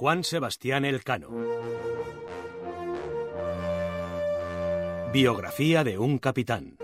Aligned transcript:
Juan 0.00 0.24
Sebastián 0.24 0.86
Elcano. 0.86 1.28
Biografía 5.12 5.84
de 5.84 5.98
un 5.98 6.16
capitán. 6.16 6.78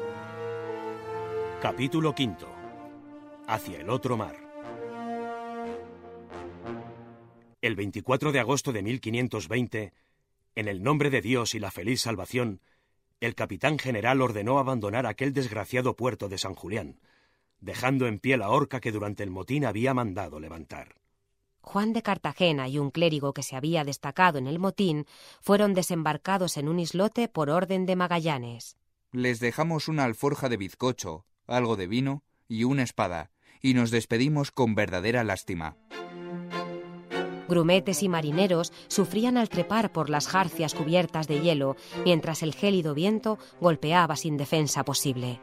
Capítulo 1.62 2.14
quinto. 2.14 2.46
Hacia 3.46 3.80
el 3.80 3.88
otro 3.88 4.18
mar. 4.18 4.36
El 7.62 7.74
24 7.74 8.32
de 8.32 8.38
agosto 8.38 8.74
de 8.74 8.82
1520, 8.82 9.94
en 10.54 10.68
el 10.68 10.82
nombre 10.82 11.08
de 11.08 11.22
Dios 11.22 11.54
y 11.54 11.58
la 11.58 11.70
feliz 11.70 12.02
salvación, 12.02 12.60
el 13.20 13.34
capitán 13.34 13.78
general 13.78 14.20
ordenó 14.20 14.58
abandonar 14.58 15.06
aquel 15.06 15.32
desgraciado 15.32 15.96
puerto 15.96 16.28
de 16.28 16.36
San 16.36 16.54
Julián, 16.54 17.00
dejando 17.60 18.08
en 18.08 18.18
pie 18.18 18.36
la 18.36 18.50
horca 18.50 18.78
que 18.78 18.92
durante 18.92 19.22
el 19.22 19.30
motín 19.30 19.64
había 19.64 19.94
mandado 19.94 20.38
levantar. 20.38 21.05
Juan 21.66 21.92
de 21.92 22.02
Cartagena 22.02 22.68
y 22.68 22.78
un 22.78 22.92
clérigo 22.92 23.34
que 23.34 23.42
se 23.42 23.56
había 23.56 23.82
destacado 23.82 24.38
en 24.38 24.46
el 24.46 24.60
motín 24.60 25.04
fueron 25.40 25.74
desembarcados 25.74 26.58
en 26.58 26.68
un 26.68 26.78
islote 26.78 27.26
por 27.26 27.50
orden 27.50 27.86
de 27.86 27.96
Magallanes. 27.96 28.76
Les 29.10 29.40
dejamos 29.40 29.88
una 29.88 30.04
alforja 30.04 30.48
de 30.48 30.58
bizcocho, 30.58 31.26
algo 31.48 31.74
de 31.74 31.88
vino 31.88 32.22
y 32.46 32.62
una 32.62 32.84
espada, 32.84 33.32
y 33.60 33.74
nos 33.74 33.90
despedimos 33.90 34.52
con 34.52 34.76
verdadera 34.76 35.24
lástima. 35.24 35.76
Grumetes 37.48 38.00
y 38.04 38.08
marineros 38.08 38.72
sufrían 38.86 39.36
al 39.36 39.48
trepar 39.48 39.92
por 39.92 40.08
las 40.08 40.28
jarcias 40.28 40.72
cubiertas 40.72 41.26
de 41.26 41.40
hielo, 41.40 41.74
mientras 42.04 42.44
el 42.44 42.54
gélido 42.54 42.94
viento 42.94 43.40
golpeaba 43.60 44.14
sin 44.14 44.36
defensa 44.36 44.84
posible. 44.84 45.40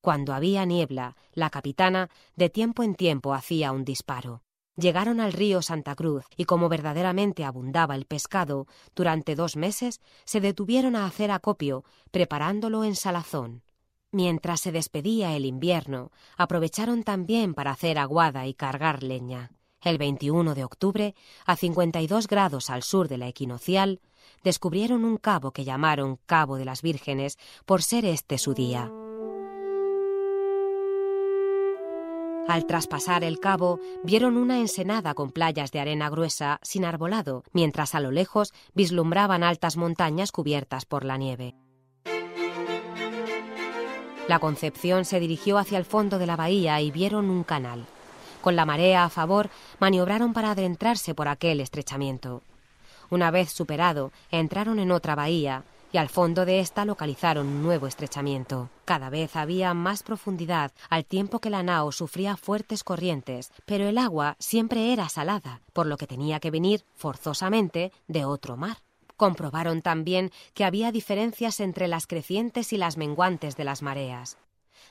Cuando 0.00 0.32
había 0.32 0.64
niebla, 0.64 1.16
la 1.34 1.50
capitana 1.50 2.08
de 2.34 2.48
tiempo 2.48 2.82
en 2.82 2.94
tiempo 2.94 3.34
hacía 3.34 3.72
un 3.72 3.84
disparo. 3.84 4.40
Llegaron 4.76 5.20
al 5.20 5.32
río 5.32 5.62
Santa 5.62 5.94
Cruz 5.94 6.24
y 6.36 6.46
como 6.46 6.68
verdaderamente 6.68 7.44
abundaba 7.44 7.94
el 7.94 8.06
pescado, 8.06 8.66
durante 8.94 9.36
dos 9.36 9.56
meses 9.56 10.00
se 10.24 10.40
detuvieron 10.40 10.96
a 10.96 11.06
hacer 11.06 11.30
acopio, 11.30 11.84
preparándolo 12.10 12.82
en 12.82 12.96
salazón. 12.96 13.62
Mientras 14.10 14.60
se 14.60 14.72
despedía 14.72 15.36
el 15.36 15.44
invierno, 15.44 16.10
aprovecharon 16.36 17.02
también 17.02 17.54
para 17.54 17.72
hacer 17.72 17.98
aguada 17.98 18.46
y 18.46 18.54
cargar 18.54 19.02
leña. 19.02 19.50
El 19.80 19.98
21 19.98 20.54
de 20.54 20.64
octubre, 20.64 21.14
a 21.44 21.56
52 21.56 22.26
grados 22.26 22.70
al 22.70 22.82
sur 22.82 23.06
de 23.06 23.18
la 23.18 23.28
equinocial, 23.28 24.00
descubrieron 24.42 25.04
un 25.04 25.18
cabo 25.18 25.52
que 25.52 25.64
llamaron 25.64 26.18
Cabo 26.26 26.56
de 26.56 26.64
las 26.64 26.80
Vírgenes 26.80 27.38
por 27.66 27.82
ser 27.82 28.04
este 28.04 28.38
su 28.38 28.54
día. 28.54 28.90
Al 32.46 32.66
traspasar 32.66 33.24
el 33.24 33.40
cabo, 33.40 33.80
vieron 34.02 34.36
una 34.36 34.60
ensenada 34.60 35.14
con 35.14 35.30
playas 35.30 35.72
de 35.72 35.80
arena 35.80 36.10
gruesa 36.10 36.58
sin 36.62 36.84
arbolado, 36.84 37.42
mientras 37.52 37.94
a 37.94 38.00
lo 38.00 38.10
lejos 38.10 38.52
vislumbraban 38.74 39.42
altas 39.42 39.78
montañas 39.78 40.30
cubiertas 40.30 40.84
por 40.84 41.04
la 41.04 41.16
nieve. 41.16 41.54
La 44.28 44.38
Concepción 44.38 45.06
se 45.06 45.20
dirigió 45.20 45.56
hacia 45.56 45.78
el 45.78 45.86
fondo 45.86 46.18
de 46.18 46.26
la 46.26 46.36
bahía 46.36 46.80
y 46.82 46.90
vieron 46.90 47.30
un 47.30 47.44
canal. 47.44 47.86
Con 48.42 48.56
la 48.56 48.66
marea 48.66 49.04
a 49.04 49.10
favor, 49.10 49.48
maniobraron 49.80 50.34
para 50.34 50.50
adentrarse 50.50 51.14
por 51.14 51.28
aquel 51.28 51.60
estrechamiento. 51.60 52.42
Una 53.08 53.30
vez 53.30 53.50
superado, 53.50 54.12
entraron 54.30 54.78
en 54.78 54.90
otra 54.90 55.14
bahía, 55.14 55.64
y 55.94 55.96
al 55.96 56.08
fondo 56.08 56.44
de 56.44 56.58
esta 56.58 56.84
localizaron 56.84 57.46
un 57.46 57.62
nuevo 57.62 57.86
estrechamiento. 57.86 58.68
Cada 58.84 59.10
vez 59.10 59.36
había 59.36 59.74
más 59.74 60.02
profundidad, 60.02 60.72
al 60.90 61.04
tiempo 61.04 61.38
que 61.38 61.50
la 61.50 61.62
nao 61.62 61.92
sufría 61.92 62.36
fuertes 62.36 62.82
corrientes, 62.82 63.52
pero 63.64 63.86
el 63.86 63.96
agua 63.98 64.34
siempre 64.40 64.92
era 64.92 65.08
salada, 65.08 65.60
por 65.72 65.86
lo 65.86 65.96
que 65.96 66.08
tenía 66.08 66.40
que 66.40 66.50
venir, 66.50 66.84
forzosamente, 66.96 67.92
de 68.08 68.24
otro 68.24 68.56
mar. 68.56 68.78
Comprobaron 69.16 69.82
también 69.82 70.32
que 70.52 70.64
había 70.64 70.90
diferencias 70.90 71.60
entre 71.60 71.86
las 71.86 72.08
crecientes 72.08 72.72
y 72.72 72.76
las 72.76 72.96
menguantes 72.96 73.54
de 73.56 73.62
las 73.62 73.80
mareas. 73.80 74.36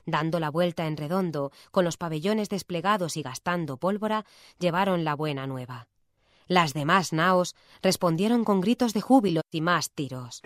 Dando 0.05 0.39
la 0.39 0.49
vuelta 0.49 0.87
en 0.87 0.95
redondo, 0.95 1.51
con 1.71 1.83
los 1.83 1.97
pabellones 1.97 2.47
desplegados 2.47 3.17
y 3.17 3.23
gastando 3.23 3.75
pólvora, 3.75 4.23
llevaron 4.57 5.03
la 5.03 5.15
buena 5.15 5.47
nueva. 5.47 5.89
Las 6.53 6.75
demás 6.75 7.13
naos 7.13 7.55
respondieron 7.81 8.43
con 8.43 8.61
gritos 8.61 8.93
de 8.93 9.01
júbilo 9.01 9.41
y 9.49 9.61
más 9.61 9.89
tiros. 9.89 10.43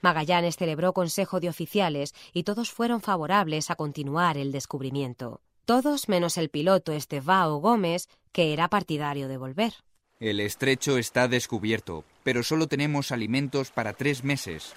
Magallanes 0.00 0.56
celebró 0.56 0.92
consejo 0.92 1.40
de 1.40 1.48
oficiales 1.48 2.14
y 2.32 2.44
todos 2.44 2.70
fueron 2.70 3.00
favorables 3.00 3.72
a 3.72 3.74
continuar 3.74 4.38
el 4.38 4.52
descubrimiento. 4.52 5.40
Todos 5.64 6.08
menos 6.08 6.38
el 6.38 6.50
piloto 6.50 6.92
Estevao 6.92 7.56
Gómez, 7.56 8.08
que 8.30 8.52
era 8.52 8.68
partidario 8.68 9.26
de 9.26 9.38
volver. 9.38 9.72
El 10.20 10.38
estrecho 10.38 10.98
está 10.98 11.26
descubierto, 11.26 12.04
pero 12.22 12.44
solo 12.44 12.68
tenemos 12.68 13.10
alimentos 13.10 13.72
para 13.72 13.92
tres 13.92 14.22
meses. 14.22 14.72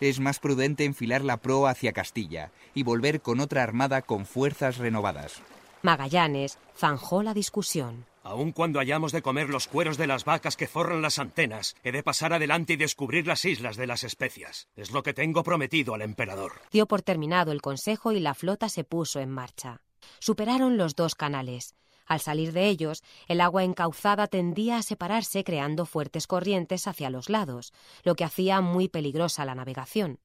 Es 0.00 0.18
más 0.18 0.40
prudente 0.40 0.84
enfilar 0.84 1.22
la 1.22 1.36
proa 1.36 1.70
hacia 1.70 1.92
Castilla 1.92 2.50
y 2.74 2.82
volver 2.82 3.20
con 3.22 3.38
otra 3.38 3.62
armada 3.62 4.02
con 4.02 4.26
fuerzas 4.26 4.78
renovadas. 4.78 5.40
Magallanes 5.82 6.58
zanjó 6.76 7.22
la 7.22 7.32
discusión. 7.32 8.09
Aun 8.22 8.52
cuando 8.52 8.80
hayamos 8.80 9.12
de 9.12 9.22
comer 9.22 9.48
los 9.48 9.66
cueros 9.66 9.96
de 9.96 10.06
las 10.06 10.24
vacas 10.24 10.56
que 10.56 10.66
forran 10.66 11.00
las 11.00 11.18
antenas, 11.18 11.74
he 11.82 11.90
de 11.90 12.02
pasar 12.02 12.32
adelante 12.32 12.74
y 12.74 12.76
descubrir 12.76 13.26
las 13.26 13.44
islas 13.44 13.76
de 13.76 13.86
las 13.86 14.04
especias. 14.04 14.68
Es 14.76 14.90
lo 14.90 15.02
que 15.02 15.14
tengo 15.14 15.42
prometido 15.42 15.94
al 15.94 16.02
emperador. 16.02 16.60
Dio 16.70 16.86
por 16.86 17.00
terminado 17.02 17.50
el 17.50 17.62
consejo 17.62 18.12
y 18.12 18.20
la 18.20 18.34
flota 18.34 18.68
se 18.68 18.84
puso 18.84 19.20
en 19.20 19.30
marcha. 19.30 19.80
Superaron 20.18 20.76
los 20.76 20.96
dos 20.96 21.14
canales. 21.14 21.74
Al 22.06 22.20
salir 22.20 22.52
de 22.52 22.68
ellos, 22.68 23.02
el 23.28 23.40
agua 23.40 23.62
encauzada 23.62 24.26
tendía 24.26 24.78
a 24.78 24.82
separarse 24.82 25.44
creando 25.44 25.86
fuertes 25.86 26.26
corrientes 26.26 26.86
hacia 26.88 27.08
los 27.08 27.30
lados, 27.30 27.72
lo 28.02 28.16
que 28.16 28.24
hacía 28.24 28.60
muy 28.60 28.88
peligrosa 28.88 29.44
la 29.44 29.54
navegación. 29.54 30.18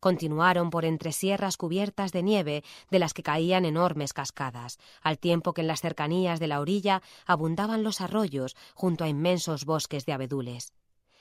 Continuaron 0.00 0.70
por 0.70 0.84
entre 0.84 1.12
sierras 1.12 1.56
cubiertas 1.56 2.12
de 2.12 2.22
nieve 2.22 2.64
de 2.90 2.98
las 2.98 3.14
que 3.14 3.22
caían 3.22 3.64
enormes 3.64 4.12
cascadas, 4.12 4.78
al 5.02 5.18
tiempo 5.18 5.52
que 5.52 5.62
en 5.62 5.66
las 5.66 5.80
cercanías 5.80 6.40
de 6.40 6.46
la 6.46 6.60
orilla 6.60 7.02
abundaban 7.26 7.82
los 7.82 8.00
arroyos 8.00 8.56
junto 8.74 9.04
a 9.04 9.08
inmensos 9.08 9.64
bosques 9.64 10.06
de 10.06 10.12
abedules. 10.12 10.72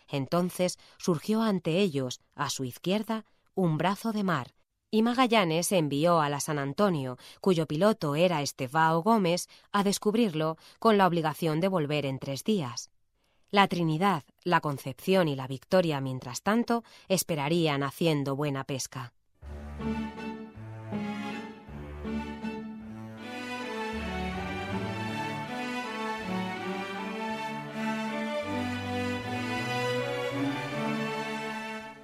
Entonces 0.07 0.77
surgió 0.97 1.41
ante 1.41 1.79
ellos, 1.79 2.21
a 2.35 2.49
su 2.49 2.63
izquierda, 2.63 3.25
un 3.53 3.77
brazo 3.77 4.11
de 4.11 4.23
mar, 4.23 4.53
y 4.91 5.01
Magallanes 5.01 5.71
envió 5.71 6.21
a 6.21 6.29
la 6.29 6.39
San 6.39 6.59
Antonio, 6.59 7.17
cuyo 7.41 7.65
piloto 7.65 8.15
era 8.15 8.41
Estefao 8.41 9.01
Gómez, 9.01 9.49
a 9.71 9.83
descubrirlo 9.83 10.57
con 10.79 10.97
la 10.97 11.07
obligación 11.07 11.59
de 11.59 11.67
volver 11.67 12.05
en 12.05 12.19
tres 12.19 12.43
días. 12.43 12.91
La 13.55 13.69
Trinidad, 13.69 14.23
la 14.43 14.59
Concepción 14.59 15.29
y 15.29 15.35
la 15.37 15.47
Victoria, 15.47 16.01
mientras 16.01 16.41
tanto, 16.41 16.83
esperarían 17.07 17.83
haciendo 17.83 18.35
buena 18.35 18.65
pesca. 18.65 19.13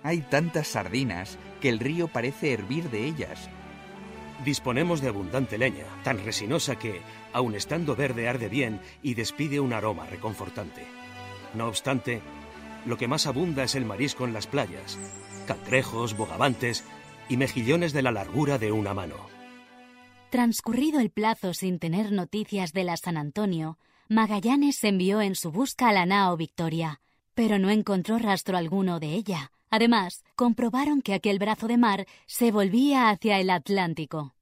Hay 0.03 0.21
tantas 0.21 0.69
sardinas 0.69 1.37
que 1.59 1.67
el 1.67 1.79
río 1.79 2.07
parece 2.07 2.53
hervir 2.53 2.89
de 2.89 3.07
ellas. 3.07 3.49
Disponemos 4.45 5.01
de 5.01 5.09
abundante 5.09 5.57
leña, 5.57 5.83
tan 6.05 6.23
resinosa 6.23 6.79
que, 6.79 7.01
aun 7.33 7.55
estando 7.55 7.97
verde, 7.97 8.29
arde 8.29 8.47
bien 8.47 8.79
y 9.03 9.15
despide 9.15 9.59
un 9.59 9.73
aroma 9.73 10.05
reconfortante. 10.05 11.00
No 11.53 11.67
obstante, 11.67 12.21
lo 12.85 12.97
que 12.97 13.07
más 13.07 13.27
abunda 13.27 13.63
es 13.63 13.75
el 13.75 13.85
marisco 13.85 14.25
en 14.25 14.33
las 14.33 14.47
playas, 14.47 14.97
cangrejos, 15.47 16.15
bogavantes 16.15 16.83
y 17.29 17.37
mejillones 17.37 17.93
de 17.93 18.01
la 18.01 18.11
largura 18.11 18.57
de 18.57 18.71
una 18.71 18.93
mano. 18.93 19.15
Transcurrido 20.29 20.99
el 20.99 21.09
plazo 21.09 21.53
sin 21.53 21.77
tener 21.77 22.11
noticias 22.11 22.71
de 22.71 22.85
la 22.85 22.97
San 22.97 23.17
Antonio, 23.17 23.77
Magallanes 24.07 24.83
envió 24.83 25.21
en 25.21 25.35
su 25.35 25.51
busca 25.51 25.89
a 25.89 25.93
la 25.93 26.05
nao 26.05 26.37
Victoria, 26.37 27.01
pero 27.33 27.59
no 27.59 27.69
encontró 27.69 28.17
rastro 28.17 28.57
alguno 28.57 28.99
de 28.99 29.13
ella. 29.13 29.51
Además, 29.69 30.23
comprobaron 30.35 31.01
que 31.01 31.13
aquel 31.13 31.39
brazo 31.39 31.67
de 31.67 31.77
mar 31.77 32.05
se 32.27 32.51
volvía 32.51 33.09
hacia 33.09 33.39
el 33.39 33.49
Atlántico. 33.49 34.35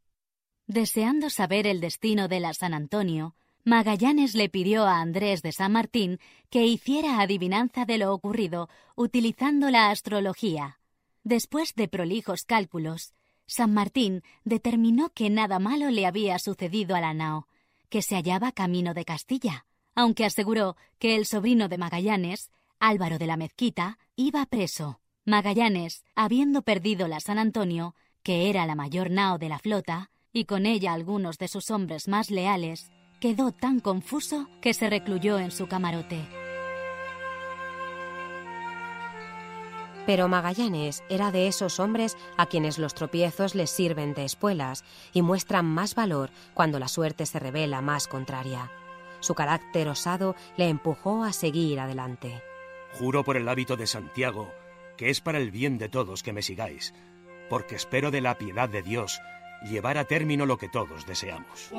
Deseando 0.65 1.29
saber 1.29 1.67
el 1.67 1.81
destino 1.81 2.27
de 2.27 2.39
la 2.39 2.53
San 2.53 2.73
Antonio, 2.73 3.35
Magallanes 3.65 4.35
le 4.35 4.49
pidió 4.49 4.85
a 4.85 5.01
Andrés 5.01 5.41
de 5.41 5.51
San 5.51 5.73
Martín 5.73 6.19
que 6.49 6.65
hiciera 6.65 7.19
adivinanza 7.19 7.85
de 7.85 7.97
lo 7.97 8.13
ocurrido 8.13 8.69
utilizando 8.95 9.69
la 9.69 9.89
astrología. 9.89 10.79
Después 11.23 11.75
de 11.75 11.87
prolijos 11.87 12.43
cálculos, 12.43 13.13
San 13.45 13.73
Martín 13.73 14.23
determinó 14.45 15.09
que 15.09 15.29
nada 15.29 15.59
malo 15.59 15.89
le 15.89 16.05
había 16.05 16.39
sucedido 16.39 16.95
a 16.95 17.01
la 17.01 17.13
nao, 17.13 17.47
que 17.89 18.01
se 18.01 18.15
hallaba 18.15 18.51
camino 18.51 18.93
de 18.93 19.05
Castilla, 19.05 19.65
aunque 19.95 20.25
aseguró 20.25 20.77
que 20.97 21.15
el 21.15 21.25
sobrino 21.25 21.67
de 21.67 21.77
Magallanes, 21.77 22.51
Álvaro 22.79 23.17
de 23.17 23.27
la 23.27 23.37
Mezquita, 23.37 23.97
iba 24.15 24.45
preso. 24.45 25.01
Magallanes, 25.25 26.03
habiendo 26.15 26.61
perdido 26.61 27.07
la 27.07 27.19
San 27.19 27.37
Antonio, 27.37 27.93
que 28.23 28.49
era 28.49 28.65
la 28.65 28.75
mayor 28.75 29.11
nao 29.11 29.37
de 29.37 29.49
la 29.49 29.59
flota, 29.59 30.09
y 30.31 30.45
con 30.45 30.65
ella 30.65 30.93
algunos 30.93 31.37
de 31.37 31.47
sus 31.47 31.69
hombres 31.71 32.07
más 32.07 32.31
leales, 32.31 32.91
quedó 33.19 33.51
tan 33.51 33.79
confuso 33.79 34.49
que 34.61 34.73
se 34.73 34.89
recluyó 34.89 35.39
en 35.39 35.51
su 35.51 35.67
camarote. 35.67 36.21
Pero 40.05 40.27
Magallanes 40.27 41.03
era 41.09 41.31
de 41.31 41.47
esos 41.47 41.79
hombres 41.79 42.17
a 42.37 42.47
quienes 42.47 42.79
los 42.79 42.95
tropiezos 42.95 43.53
les 43.53 43.69
sirven 43.69 44.13
de 44.13 44.25
espuelas 44.25 44.83
y 45.13 45.21
muestran 45.21 45.65
más 45.65 45.93
valor 45.93 46.31
cuando 46.53 46.79
la 46.79 46.87
suerte 46.87 47.25
se 47.25 47.37
revela 47.37 47.81
más 47.81 48.07
contraria. 48.07 48.71
Su 49.19 49.35
carácter 49.35 49.87
osado 49.87 50.35
le 50.57 50.69
empujó 50.69 51.23
a 51.23 51.33
seguir 51.33 51.79
adelante. 51.79 52.41
Juro 52.93 53.23
por 53.23 53.37
el 53.37 53.47
hábito 53.47 53.77
de 53.77 53.85
Santiago 53.85 54.49
que 54.99 55.09
es 55.09 55.21
para 55.21 55.37
el 55.37 55.49
bien 55.49 55.77
de 55.77 55.87
todos 55.87 56.23
que 56.23 56.33
me 56.33 56.41
sigáis, 56.41 56.93
porque 57.49 57.75
espero 57.75 58.11
de 58.11 58.19
la 58.19 58.37
piedad 58.37 58.67
de 58.67 58.81
Dios 58.81 59.21
llevar 59.63 59.97
a 59.97 60.05
término 60.05 60.45
lo 60.45 60.57
que 60.57 60.69
todos 60.69 61.05
deseamos. 61.05 61.71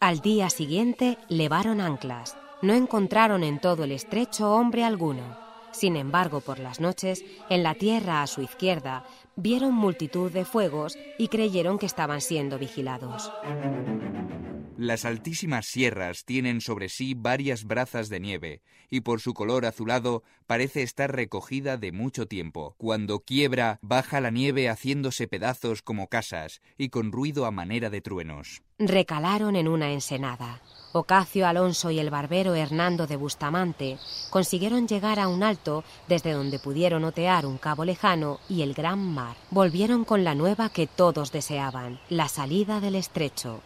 Al 0.00 0.20
día 0.20 0.50
siguiente 0.50 1.18
levaron 1.28 1.80
anclas 1.80 2.36
no 2.62 2.74
encontraron 2.74 3.44
en 3.44 3.58
todo 3.58 3.84
el 3.84 3.92
estrecho 3.92 4.50
hombre 4.52 4.84
alguno. 4.84 5.45
Sin 5.76 5.96
embargo, 5.96 6.40
por 6.40 6.58
las 6.58 6.80
noches, 6.80 7.22
en 7.50 7.62
la 7.62 7.74
tierra 7.74 8.22
a 8.22 8.26
su 8.26 8.40
izquierda, 8.40 9.04
vieron 9.36 9.74
multitud 9.74 10.32
de 10.32 10.46
fuegos 10.46 10.96
y 11.18 11.28
creyeron 11.28 11.78
que 11.78 11.84
estaban 11.84 12.22
siendo 12.22 12.58
vigilados. 12.58 13.30
Las 14.78 15.04
altísimas 15.04 15.66
sierras 15.66 16.24
tienen 16.24 16.62
sobre 16.62 16.88
sí 16.88 17.12
varias 17.14 17.64
brazas 17.64 18.08
de 18.08 18.20
nieve, 18.20 18.62
y 18.88 19.00
por 19.00 19.20
su 19.20 19.34
color 19.34 19.66
azulado 19.66 20.22
parece 20.46 20.82
estar 20.82 21.14
recogida 21.14 21.76
de 21.76 21.92
mucho 21.92 22.26
tiempo. 22.26 22.74
Cuando 22.78 23.20
quiebra, 23.20 23.78
baja 23.82 24.20
la 24.22 24.30
nieve 24.30 24.70
haciéndose 24.70 25.28
pedazos 25.28 25.82
como 25.82 26.08
casas 26.08 26.62
y 26.78 26.88
con 26.88 27.12
ruido 27.12 27.44
a 27.44 27.50
manera 27.50 27.90
de 27.90 28.00
truenos. 28.00 28.62
Recalaron 28.78 29.56
en 29.56 29.68
una 29.68 29.92
ensenada. 29.92 30.62
Ocacio 30.98 31.46
Alonso 31.46 31.90
y 31.90 31.98
el 31.98 32.08
barbero 32.08 32.54
Hernando 32.54 33.06
de 33.06 33.16
Bustamante 33.16 33.98
consiguieron 34.30 34.88
llegar 34.88 35.20
a 35.20 35.28
un 35.28 35.42
alto 35.42 35.84
desde 36.08 36.32
donde 36.32 36.58
pudieron 36.58 37.04
otear 37.04 37.44
un 37.44 37.58
cabo 37.58 37.84
lejano 37.84 38.40
y 38.48 38.62
el 38.62 38.72
gran 38.72 38.98
mar. 38.98 39.36
Volvieron 39.50 40.06
con 40.06 40.24
la 40.24 40.34
nueva 40.34 40.70
que 40.70 40.86
todos 40.86 41.32
deseaban, 41.32 42.00
la 42.08 42.28
salida 42.28 42.80
del 42.80 42.94
estrecho. 42.94 43.60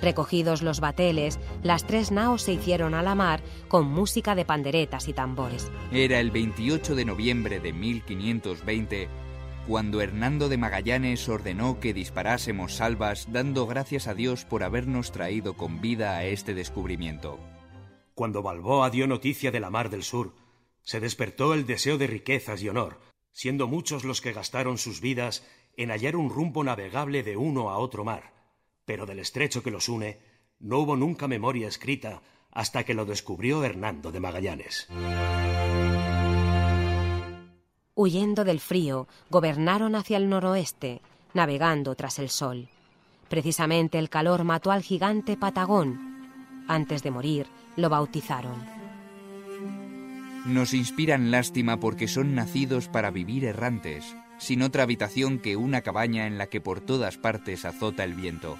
Recogidos 0.00 0.62
los 0.62 0.80
bateles, 0.80 1.38
las 1.62 1.84
tres 1.84 2.10
naos 2.10 2.40
se 2.40 2.54
hicieron 2.54 2.94
a 2.94 3.02
la 3.02 3.14
mar 3.14 3.42
con 3.68 3.86
música 3.86 4.34
de 4.34 4.46
panderetas 4.46 5.08
y 5.08 5.12
tambores. 5.12 5.70
Era 5.92 6.20
el 6.20 6.30
28 6.30 6.94
de 6.94 7.04
noviembre 7.04 7.60
de 7.60 7.72
1520 7.74 9.25
cuando 9.66 10.00
Hernando 10.00 10.48
de 10.48 10.58
Magallanes 10.58 11.28
ordenó 11.28 11.80
que 11.80 11.92
disparásemos 11.92 12.74
salvas 12.74 13.32
dando 13.32 13.66
gracias 13.66 14.06
a 14.06 14.14
Dios 14.14 14.44
por 14.44 14.62
habernos 14.62 15.10
traído 15.10 15.54
con 15.54 15.80
vida 15.80 16.16
a 16.16 16.24
este 16.24 16.54
descubrimiento. 16.54 17.40
Cuando 18.14 18.42
Balboa 18.42 18.90
dio 18.90 19.08
noticia 19.08 19.50
de 19.50 19.58
la 19.58 19.70
mar 19.70 19.90
del 19.90 20.04
sur, 20.04 20.34
se 20.82 21.00
despertó 21.00 21.52
el 21.52 21.66
deseo 21.66 21.98
de 21.98 22.06
riquezas 22.06 22.62
y 22.62 22.68
honor, 22.68 23.00
siendo 23.32 23.66
muchos 23.66 24.04
los 24.04 24.20
que 24.20 24.32
gastaron 24.32 24.78
sus 24.78 25.00
vidas 25.00 25.44
en 25.76 25.90
hallar 25.90 26.14
un 26.14 26.30
rumbo 26.30 26.62
navegable 26.62 27.24
de 27.24 27.36
uno 27.36 27.70
a 27.70 27.78
otro 27.78 28.04
mar, 28.04 28.32
pero 28.84 29.04
del 29.04 29.18
estrecho 29.18 29.64
que 29.64 29.72
los 29.72 29.88
une 29.88 30.20
no 30.60 30.78
hubo 30.78 30.96
nunca 30.96 31.26
memoria 31.26 31.66
escrita 31.66 32.22
hasta 32.52 32.84
que 32.84 32.94
lo 32.94 33.04
descubrió 33.04 33.64
Hernando 33.64 34.12
de 34.12 34.20
Magallanes. 34.20 34.88
Huyendo 37.98 38.44
del 38.44 38.60
frío, 38.60 39.08
gobernaron 39.30 39.94
hacia 39.94 40.18
el 40.18 40.28
noroeste, 40.28 41.00
navegando 41.32 41.94
tras 41.94 42.18
el 42.18 42.28
sol. 42.28 42.68
Precisamente 43.30 43.98
el 43.98 44.10
calor 44.10 44.44
mató 44.44 44.70
al 44.70 44.82
gigante 44.82 45.38
Patagón. 45.38 46.28
Antes 46.68 47.02
de 47.02 47.10
morir, 47.10 47.46
lo 47.74 47.88
bautizaron. 47.88 48.66
Nos 50.44 50.74
inspiran 50.74 51.30
lástima 51.30 51.80
porque 51.80 52.06
son 52.06 52.34
nacidos 52.34 52.88
para 52.88 53.10
vivir 53.10 53.46
errantes, 53.46 54.14
sin 54.36 54.60
otra 54.60 54.82
habitación 54.82 55.38
que 55.38 55.56
una 55.56 55.80
cabaña 55.80 56.26
en 56.26 56.36
la 56.36 56.48
que 56.48 56.60
por 56.60 56.82
todas 56.82 57.16
partes 57.16 57.64
azota 57.64 58.04
el 58.04 58.12
viento. 58.12 58.58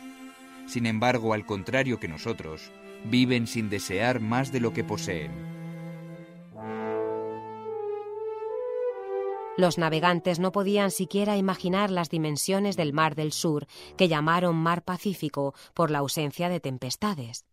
Sin 0.67 0.87
embargo, 0.87 1.35
al 1.35 1.45
contrario 1.45 2.01
que 2.01 2.09
nosotros, 2.09 2.73
viven 3.05 3.47
sin 3.47 3.69
desear 3.69 4.19
más 4.19 4.51
de 4.51 4.61
lo 4.61 4.73
que 4.73 4.83
poseen 4.83 5.56
Los 9.57 9.79
navegantes 9.79 10.39
no 10.39 10.53
podían 10.53 10.91
siquiera 10.91 11.39
imaginar 11.39 11.91
las 11.91 12.11
dimensiones 12.11 12.77
del 12.77 12.93
Mar 12.93 13.15
del 13.15 13.33
Sur, 13.33 13.67
que 13.97 14.09
llamaron 14.09 14.55
Mar 14.55 14.85
Pacífico 14.85 15.55
por 15.73 15.91
la 15.91 15.99
ausencia 15.99 16.51
de 16.51 16.61
tempestades. 16.61 17.47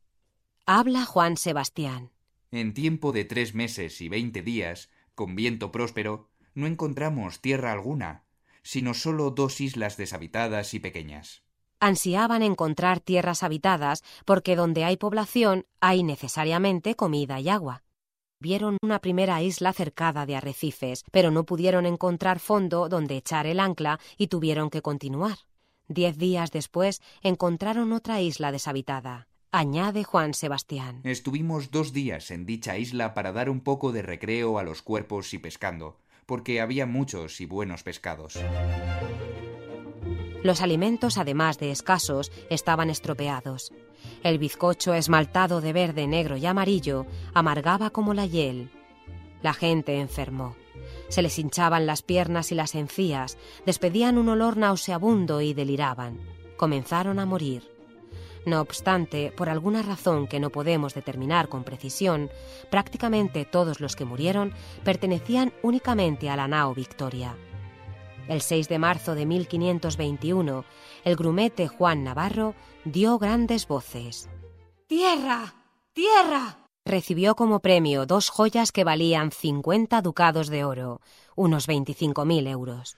Habla 0.66 1.06
Juan 1.06 1.38
Sebastián. 1.38 2.12
En 2.52 2.74
tiempo 2.74 3.14
de 3.14 3.24
tres 3.24 3.56
meses 3.56 4.02
y 4.02 4.10
veinte 4.10 4.42
días, 4.42 4.90
con 5.16 5.36
viento 5.36 5.72
próspero, 5.72 6.30
no 6.54 6.68
encontramos 6.68 7.40
tierra 7.40 7.72
alguna, 7.72 8.26
sino 8.64 8.94
solo 8.94 9.32
dos 9.32 9.62
islas 9.62 9.96
deshabitadas 9.96 10.74
y 10.74 10.80
pequeñas. 10.80 11.44
Ansiaban 11.80 12.44
encontrar 12.44 13.00
tierras 13.00 13.44
habitadas 13.44 14.04
porque 14.26 14.56
donde 14.56 14.84
hay 14.84 14.98
población 14.98 15.66
hay 15.80 16.04
necesariamente 16.04 16.96
comida 16.96 17.40
y 17.40 17.50
agua 17.50 17.84
vieron 18.44 18.78
una 18.84 19.00
primera 19.00 19.42
isla 19.42 19.72
cercada 19.72 20.26
de 20.26 20.36
arrecifes, 20.36 21.06
pero 21.12 21.32
no 21.32 21.46
pudieron 21.46 21.86
encontrar 21.86 22.40
fondo 22.40 22.90
donde 22.90 23.16
echar 23.16 23.48
el 23.48 23.60
ancla 23.60 24.02
y 24.18 24.28
tuvieron 24.28 24.70
que 24.70 24.82
continuar. 24.82 25.38
Diez 25.88 26.18
días 26.18 26.52
después 26.52 27.02
encontraron 27.22 27.94
otra 27.94 28.20
isla 28.22 28.52
deshabitada. 28.52 29.28
Añade 29.52 30.04
Juan 30.04 30.34
Sebastián. 30.34 31.00
Estuvimos 31.06 31.72
dos 31.72 31.94
días 31.94 32.32
en 32.32 32.46
dicha 32.46 32.78
isla 32.78 33.14
para 33.14 33.32
dar 33.32 33.50
un 33.50 33.62
poco 33.62 33.94
de 33.94 34.02
recreo 34.02 34.60
a 34.60 34.64
los 34.64 34.82
cuerpos 34.82 35.34
y 35.34 35.38
pescando, 35.38 36.00
porque 36.26 36.60
había 36.60 36.86
muchos 36.86 37.40
y 37.40 37.46
buenos 37.46 37.84
pescados. 37.84 38.38
Los 40.44 40.62
alimentos, 40.62 41.18
además 41.18 41.58
de 41.58 41.72
escasos, 41.72 42.32
estaban 42.50 42.90
estropeados. 42.90 43.72
El 44.24 44.38
bizcocho 44.38 44.94
esmaltado 44.94 45.62
de 45.62 45.72
verde, 45.72 46.06
negro 46.06 46.36
y 46.36 46.46
amarillo 46.46 47.06
amargaba 47.34 47.92
como 47.92 48.14
la 48.14 48.26
hiel. 48.26 48.70
La 49.42 49.54
gente 49.54 50.00
enfermó. 50.00 50.56
Se 51.08 51.22
les 51.22 51.40
hinchaban 51.40 51.86
las 51.86 52.02
piernas 52.02 52.52
y 52.52 52.56
las 52.56 52.76
encías, 52.76 53.38
despedían 53.66 54.18
un 54.18 54.28
olor 54.28 54.58
nauseabundo 54.58 55.40
y 55.40 55.54
deliraban. 55.54 56.20
Comenzaron 56.58 57.20
a 57.20 57.26
morir. 57.26 57.72
No 58.46 58.60
obstante, 58.60 59.32
por 59.32 59.48
alguna 59.48 59.82
razón 59.82 60.28
que 60.28 60.42
no 60.42 60.50
podemos 60.50 60.94
determinar 60.94 61.48
con 61.48 61.64
precisión, 61.64 62.30
prácticamente 62.70 63.46
todos 63.46 63.80
los 63.80 63.96
que 63.96 64.04
murieron 64.04 64.54
pertenecían 64.84 65.54
únicamente 65.62 66.30
a 66.30 66.36
la 66.36 66.50
nao 66.50 66.74
Victoria. 66.74 67.38
El 68.28 68.42
6 68.42 68.70
de 68.70 68.80
marzo 68.80 69.16
de 69.16 69.26
1521, 69.26 70.66
el 71.04 71.16
grumete 71.16 71.68
Juan 71.68 72.04
Navarro 72.04 72.56
dio 72.86 73.20
grandes 73.20 73.68
voces. 73.68 74.30
¡Tierra! 74.88 75.54
¡Tierra! 75.94 76.60
Recibió 76.86 77.36
como 77.36 77.60
premio 77.60 78.06
dos 78.06 78.30
joyas 78.30 78.72
que 78.72 78.84
valían 78.84 79.32
50 79.32 80.02
ducados 80.02 80.48
de 80.50 80.64
oro, 80.66 81.02
unos 81.36 81.68
25.000 81.68 82.48
euros. 82.48 82.98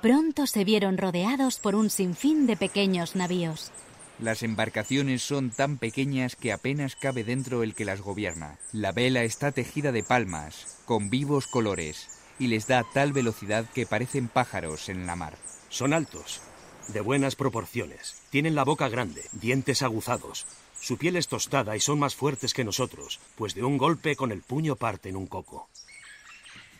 Pronto 0.00 0.46
se 0.46 0.64
vieron 0.64 0.96
rodeados 0.96 1.58
por 1.58 1.74
un 1.74 1.90
sinfín 1.90 2.46
de 2.46 2.56
pequeños 2.56 3.16
navíos. 3.16 3.72
Las 4.18 4.42
embarcaciones 4.42 5.22
son 5.22 5.50
tan 5.50 5.78
pequeñas 5.78 6.34
que 6.34 6.52
apenas 6.52 6.96
cabe 6.96 7.22
dentro 7.22 7.62
el 7.62 7.74
que 7.74 7.84
las 7.84 8.00
gobierna. 8.00 8.58
La 8.72 8.92
vela 8.92 9.22
está 9.22 9.52
tejida 9.52 9.92
de 9.92 10.02
palmas, 10.02 10.78
con 10.86 11.08
vivos 11.08 11.46
colores, 11.46 12.08
y 12.38 12.48
les 12.48 12.66
da 12.66 12.84
tal 12.92 13.12
velocidad 13.12 13.64
que 13.72 13.86
parecen 13.86 14.28
pájaros 14.28 14.88
en 14.88 15.06
la 15.06 15.14
mar. 15.14 15.36
Son 15.68 15.92
altos, 15.92 16.40
de 16.88 17.00
buenas 17.00 17.36
proporciones, 17.36 18.16
tienen 18.30 18.54
la 18.54 18.64
boca 18.64 18.88
grande, 18.88 19.22
dientes 19.32 19.82
aguzados, 19.82 20.46
su 20.80 20.96
piel 20.96 21.16
es 21.16 21.28
tostada 21.28 21.76
y 21.76 21.80
son 21.80 21.98
más 21.98 22.14
fuertes 22.14 22.54
que 22.54 22.64
nosotros, 22.64 23.20
pues 23.36 23.54
de 23.54 23.64
un 23.64 23.78
golpe 23.78 24.16
con 24.16 24.32
el 24.32 24.42
puño 24.42 24.76
parten 24.76 25.16
un 25.16 25.26
coco. 25.26 25.68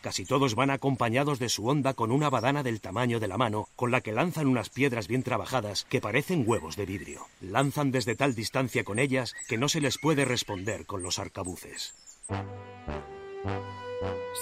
Casi 0.00 0.24
todos 0.24 0.54
van 0.54 0.70
acompañados 0.70 1.38
de 1.38 1.48
su 1.48 1.66
onda 1.66 1.94
con 1.94 2.12
una 2.12 2.30
badana 2.30 2.62
del 2.62 2.80
tamaño 2.80 3.18
de 3.20 3.28
la 3.28 3.36
mano, 3.36 3.68
con 3.74 3.90
la 3.90 4.00
que 4.00 4.12
lanzan 4.12 4.46
unas 4.46 4.70
piedras 4.70 5.08
bien 5.08 5.22
trabajadas 5.22 5.84
que 5.84 6.00
parecen 6.00 6.44
huevos 6.46 6.76
de 6.76 6.86
vidrio. 6.86 7.26
Lanzan 7.40 7.90
desde 7.90 8.14
tal 8.14 8.34
distancia 8.34 8.84
con 8.84 8.98
ellas 8.98 9.34
que 9.48 9.58
no 9.58 9.68
se 9.68 9.80
les 9.80 9.98
puede 9.98 10.24
responder 10.24 10.86
con 10.86 11.02
los 11.02 11.18
arcabuces. 11.18 11.94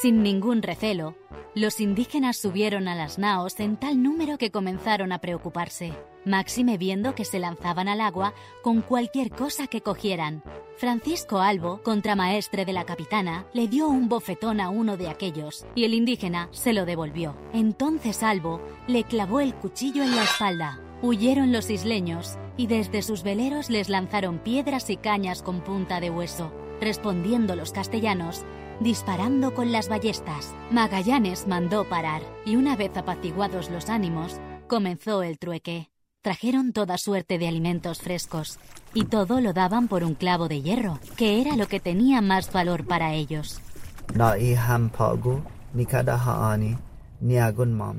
Sin 0.02 0.22
ningún 0.22 0.62
recelo, 0.62 1.14
los 1.54 1.80
indígenas 1.80 2.36
subieron 2.36 2.86
a 2.86 2.94
las 2.94 3.18
naos 3.18 3.58
en 3.60 3.76
tal 3.76 4.02
número 4.02 4.36
que 4.36 4.50
comenzaron 4.50 5.10
a 5.12 5.20
preocuparse. 5.20 5.94
Máxime 6.26 6.76
viendo 6.76 7.14
que 7.14 7.24
se 7.24 7.38
lanzaban 7.38 7.88
al 7.88 8.02
agua 8.02 8.34
con 8.62 8.82
cualquier 8.82 9.30
cosa 9.30 9.66
que 9.66 9.80
cogieran. 9.80 10.42
Francisco 10.76 11.38
Albo, 11.38 11.82
contramaestre 11.82 12.66
de 12.66 12.74
la 12.74 12.84
capitana, 12.84 13.46
le 13.54 13.68
dio 13.68 13.88
un 13.88 14.10
bofetón 14.10 14.60
a 14.60 14.68
uno 14.68 14.98
de 14.98 15.08
aquellos 15.08 15.64
y 15.74 15.84
el 15.84 15.94
indígena 15.94 16.48
se 16.50 16.74
lo 16.74 16.84
devolvió. 16.84 17.34
Entonces 17.54 18.22
Albo 18.22 18.60
le 18.86 19.04
clavó 19.04 19.40
el 19.40 19.54
cuchillo 19.54 20.02
en 20.02 20.14
la 20.14 20.24
espalda. 20.24 20.80
Huyeron 21.00 21.52
los 21.52 21.70
isleños 21.70 22.36
y 22.58 22.66
desde 22.66 23.00
sus 23.00 23.22
veleros 23.22 23.70
les 23.70 23.88
lanzaron 23.88 24.38
piedras 24.38 24.90
y 24.90 24.96
cañas 24.96 25.42
con 25.42 25.62
punta 25.62 26.00
de 26.00 26.10
hueso, 26.10 26.52
respondiendo 26.80 27.56
los 27.56 27.72
castellanos 27.72 28.44
disparando 28.80 29.54
con 29.54 29.72
las 29.72 29.88
ballestas. 29.88 30.54
Magallanes 30.70 31.46
mandó 31.46 31.84
parar 31.88 32.22
y 32.44 32.56
una 32.56 32.76
vez 32.76 32.96
apaciguados 32.96 33.70
los 33.70 33.88
ánimos, 33.88 34.38
comenzó 34.68 35.22
el 35.22 35.38
trueque. 35.38 35.90
Trajeron 36.26 36.72
toda 36.72 36.98
suerte 36.98 37.38
de 37.38 37.46
alimentos 37.46 38.00
frescos 38.00 38.58
y 38.92 39.04
todo 39.04 39.40
lo 39.40 39.52
daban 39.52 39.86
por 39.86 40.02
un 40.02 40.16
clavo 40.16 40.48
de 40.48 40.60
hierro, 40.60 40.98
que 41.16 41.40
era 41.40 41.54
lo 41.54 41.68
que 41.68 41.78
tenía 41.78 42.20
más 42.20 42.52
valor 42.52 42.84
para 42.84 43.14
ellos. 43.14 43.60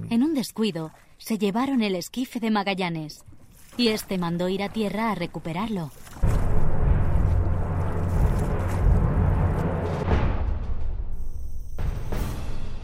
En 0.09 0.23
un 0.23 0.33
descuido, 0.33 0.91
se 1.17 1.37
llevaron 1.37 1.81
el 1.81 1.95
esquife 1.95 2.41
de 2.41 2.51
Magallanes 2.51 3.23
y 3.77 3.87
este 3.87 4.17
mandó 4.17 4.49
ir 4.49 4.61
a 4.61 4.73
tierra 4.73 5.09
a 5.09 5.15
recuperarlo. 5.15 5.91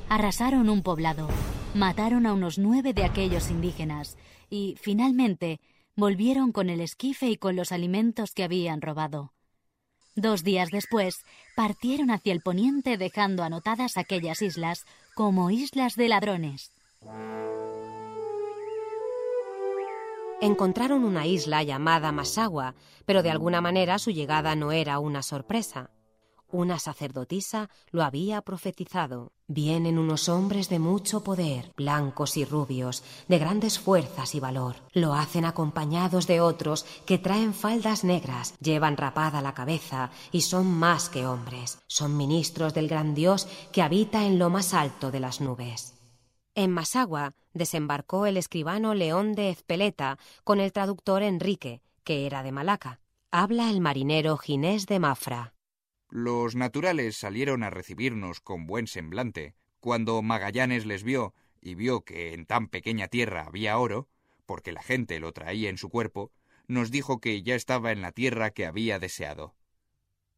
Arrasaron 0.07 0.69
un 0.69 0.81
poblado, 0.83 1.27
mataron 1.73 2.25
a 2.25 2.33
unos 2.33 2.57
nueve 2.57 2.93
de 2.93 3.03
aquellos 3.03 3.49
indígenas 3.49 4.17
y, 4.49 4.75
finalmente, 4.79 5.59
volvieron 5.95 6.51
con 6.51 6.69
el 6.69 6.81
esquife 6.81 7.27
y 7.27 7.37
con 7.37 7.55
los 7.55 7.71
alimentos 7.71 8.31
que 8.31 8.43
habían 8.43 8.81
robado. 8.81 9.33
Dos 10.15 10.43
días 10.43 10.69
después, 10.69 11.15
partieron 11.55 12.11
hacia 12.11 12.33
el 12.33 12.41
poniente 12.41 12.97
dejando 12.97 13.43
anotadas 13.43 13.97
aquellas 13.97 14.41
islas 14.43 14.85
como 15.15 15.49
islas 15.49 15.95
de 15.95 16.07
ladrones. 16.07 16.71
Encontraron 20.41 21.05
una 21.05 21.25
isla 21.25 21.63
llamada 21.63 22.11
Masagua, 22.11 22.75
pero 23.05 23.23
de 23.23 23.31
alguna 23.31 23.61
manera 23.61 23.97
su 23.97 24.11
llegada 24.11 24.55
no 24.55 24.71
era 24.71 24.99
una 24.99 25.23
sorpresa. 25.23 25.89
Una 26.53 26.77
sacerdotisa 26.77 27.71
lo 27.89 28.03
había 28.03 28.43
profetizado. 28.43 29.31
Vienen 29.47 29.97
unos 29.97 30.29
hombres 30.29 30.69
de 30.69 30.77
mucho 30.77 31.23
poder, 31.23 31.73
blancos 31.75 32.37
y 32.37 32.45
rubios, 32.45 33.03
de 33.27 33.39
grandes 33.39 33.79
fuerzas 33.79 34.35
y 34.35 34.39
valor. 34.39 34.75
Lo 34.91 35.15
hacen 35.15 35.45
acompañados 35.45 36.27
de 36.27 36.41
otros 36.41 36.85
que 37.07 37.17
traen 37.17 37.55
faldas 37.55 38.03
negras, 38.03 38.53
llevan 38.59 38.97
rapada 38.97 39.41
la 39.41 39.55
cabeza 39.55 40.11
y 40.31 40.41
son 40.41 40.67
más 40.67 41.09
que 41.09 41.25
hombres. 41.25 41.79
Son 41.87 42.15
ministros 42.15 42.75
del 42.75 42.87
gran 42.87 43.15
Dios 43.15 43.47
que 43.71 43.81
habita 43.81 44.23
en 44.23 44.37
lo 44.37 44.51
más 44.51 44.75
alto 44.75 45.09
de 45.09 45.21
las 45.21 45.41
nubes. 45.41 45.95
En 46.53 46.69
Masagua 46.69 47.33
desembarcó 47.55 48.27
el 48.27 48.37
escribano 48.37 48.93
León 48.93 49.33
de 49.33 49.49
Ezpeleta 49.49 50.19
con 50.43 50.59
el 50.59 50.71
traductor 50.71 51.23
Enrique, 51.23 51.81
que 52.03 52.27
era 52.27 52.43
de 52.43 52.51
Malaca. 52.51 52.99
Habla 53.31 53.71
el 53.71 53.81
marinero 53.81 54.37
Ginés 54.37 54.85
de 54.85 54.99
Mafra. 54.99 55.52
Los 56.15 56.55
naturales 56.55 57.17
salieron 57.17 57.63
a 57.63 57.71
recibirnos 57.71 58.39
con 58.39 58.67
buen 58.67 58.85
semblante. 58.85 59.55
Cuando 59.79 60.21
Magallanes 60.21 60.85
les 60.85 61.01
vio 61.01 61.33
y 61.59 61.73
vio 61.73 62.05
que 62.05 62.35
en 62.35 62.45
tan 62.45 62.67
pequeña 62.67 63.07
tierra 63.07 63.45
había 63.47 63.79
oro, 63.79 64.07
porque 64.45 64.73
la 64.73 64.83
gente 64.83 65.19
lo 65.19 65.31
traía 65.31 65.71
en 65.71 65.79
su 65.79 65.89
cuerpo, 65.89 66.31
nos 66.67 66.91
dijo 66.91 67.19
que 67.19 67.41
ya 67.41 67.55
estaba 67.55 67.91
en 67.91 68.03
la 68.03 68.11
tierra 68.11 68.51
que 68.51 68.67
había 68.67 68.99
deseado. 68.99 69.55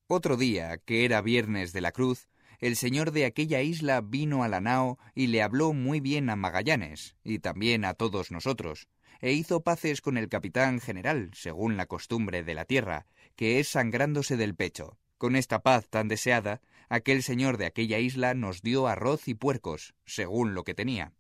Otro 0.08 0.38
día, 0.38 0.78
que 0.78 1.04
era 1.04 1.20
viernes 1.20 1.74
de 1.74 1.82
la 1.82 1.92
cruz, 1.92 2.30
el 2.60 2.78
señor 2.78 3.12
de 3.12 3.26
aquella 3.26 3.62
isla 3.62 4.00
vino 4.00 4.46
a 4.46 4.48
la 4.48 4.62
nao 4.62 4.98
y 5.14 5.28
le 5.28 5.42
habló 5.42 5.74
muy 5.74 6.00
bien 6.00 6.30
a 6.30 6.38
Magallanes, 6.38 7.18
y 7.22 7.40
también 7.40 7.84
a 7.84 7.96
todos 7.96 8.32
nosotros, 8.32 8.88
e 9.20 9.34
hizo 9.34 9.62
paces 9.62 10.00
con 10.00 10.16
el 10.16 10.30
capitán 10.30 10.80
general, 10.80 11.32
según 11.34 11.76
la 11.76 11.86
costumbre 11.86 12.44
de 12.44 12.54
la 12.54 12.64
tierra, 12.64 13.08
que 13.36 13.60
es 13.60 13.68
sangrándose 13.68 14.38
del 14.38 14.56
pecho. 14.56 14.98
Con 15.18 15.36
esta 15.36 15.62
paz 15.62 15.88
tan 15.90 16.08
deseada, 16.08 16.62
aquel 16.90 17.24
señor 17.24 17.58
de 17.58 17.66
aquella 17.66 18.00
isla 18.00 18.34
nos 18.34 18.62
dio 18.62 18.88
arroz 18.88 19.28
y 19.28 19.34
puercos, 19.34 19.96
según 20.06 20.54
lo 20.54 20.64
que 20.64 20.74
tenía. 20.74 21.14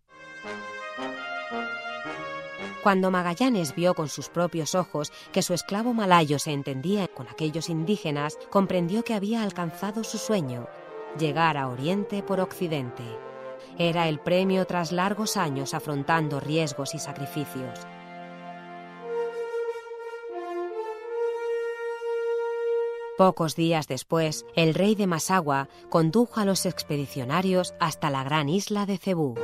Cuando 2.84 3.10
Magallanes 3.10 3.74
vio 3.74 3.96
con 3.96 4.10
sus 4.10 4.30
propios 4.30 4.75
ojos 4.75 5.12
que 5.32 5.42
su 5.42 5.56
esclavo 5.56 5.94
malayo 5.94 6.38
se 6.38 6.52
entendía 6.52 7.08
con 7.08 7.28
aquellos 7.28 7.70
indígenas, 7.70 8.38
comprendió 8.52 9.04
que 9.04 9.16
había 9.16 9.42
alcanzado 9.42 10.04
su 10.04 10.20
sueño, 10.20 10.68
llegar 11.18 11.58
a 11.58 11.68
Oriente 11.68 12.22
por 12.22 12.40
Occidente. 12.40 13.04
Era 13.80 14.08
el 14.08 14.20
premio 14.20 14.66
tras 14.66 14.92
largos 14.92 15.36
años 15.36 15.74
afrontando 15.74 16.40
riesgos 16.40 16.94
y 16.94 17.00
sacrificios. 17.00 17.80
Pocos 23.17 23.55
días 23.55 23.88
después, 23.88 24.45
el 24.57 24.74
rey 24.74 24.93
de 24.93 25.07
Masagua 25.07 25.69
condujo 25.89 26.41
a 26.41 26.45
los 26.45 26.65
expedicionarios 26.65 27.74
hasta 27.79 28.10
la 28.10 28.25
gran 28.25 28.50
isla 28.50 28.86
de 28.86 28.98
Cebú. 28.98 29.36